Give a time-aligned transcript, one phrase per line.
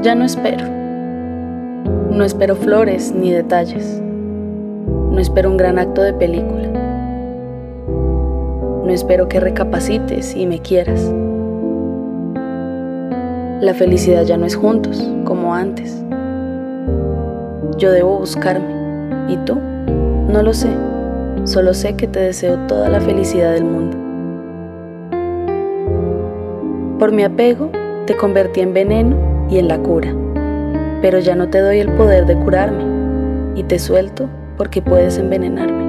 [0.00, 0.64] Ya no espero.
[2.12, 4.00] No espero flores ni detalles.
[5.10, 6.68] No espero un gran acto de película.
[8.84, 11.12] No espero que recapacites y me quieras.
[13.60, 16.00] La felicidad ya no es juntos, como antes.
[17.76, 18.72] Yo debo buscarme.
[19.28, 19.56] ¿Y tú?
[19.56, 20.70] No lo sé.
[21.42, 23.96] Solo sé que te deseo toda la felicidad del mundo.
[27.00, 27.70] Por mi apego,
[28.06, 30.14] te convertí en veneno y en la cura.
[31.00, 32.84] Pero ya no te doy el poder de curarme
[33.54, 35.84] y te suelto porque puedes envenenarme.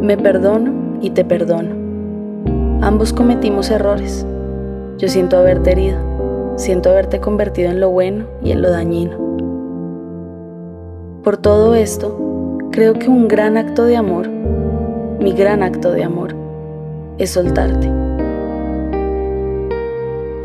[0.00, 1.74] Me perdono y te perdono.
[2.80, 4.26] Ambos cometimos errores.
[4.98, 5.98] Yo siento haberte herido,
[6.56, 9.18] siento haberte convertido en lo bueno y en lo dañino.
[11.22, 16.34] Por todo esto, creo que un gran acto de amor, mi gran acto de amor,
[17.18, 18.05] es soltarte.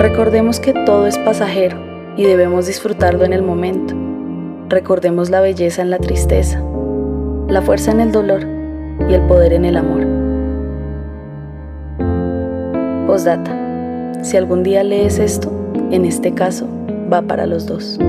[0.01, 1.77] Recordemos que todo es pasajero
[2.17, 3.93] y debemos disfrutarlo en el momento.
[4.67, 6.59] Recordemos la belleza en la tristeza,
[7.47, 8.41] la fuerza en el dolor
[9.07, 10.01] y el poder en el amor.
[13.05, 14.23] Postdata.
[14.23, 15.51] Si algún día lees esto,
[15.91, 16.65] en este caso,
[17.13, 17.99] va para los dos.